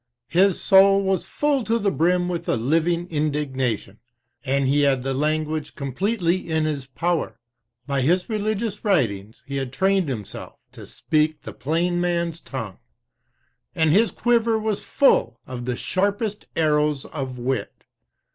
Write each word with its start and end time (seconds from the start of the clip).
"His 0.29 0.59
soul 0.59 1.03
was 1.03 1.25
full 1.25 1.63
to 1.63 1.77
the 1.77 1.91
brim 1.91 2.27
with 2.27 2.49
a 2.49 2.55
living 2.55 3.07
indignation; 3.11 3.99
he 4.43 4.81
had 4.81 5.03
the 5.03 5.13
language 5.13 5.75
completely 5.75 6.49
in 6.49 6.65
his 6.65 6.87
power; 6.87 7.39
by 7.85 8.01
his 8.01 8.27
religious 8.27 8.83
writings 8.83 9.43
he 9.45 9.57
had 9.57 9.71
trained 9.71 10.09
himself 10.09 10.55
to 10.71 10.87
speak 10.87 11.43
the 11.43 11.53
plain 11.53 12.01
man's 12.01 12.41
tongue; 12.41 12.79
and 13.75 13.91
his 13.91 14.09
quiver 14.09 14.57
was 14.57 14.81
full 14.81 15.39
of 15.45 15.65
the 15.65 15.75
sharpest 15.77 16.47
arrows 16.55 17.05
of 17.05 17.37
wit. 17.37 17.83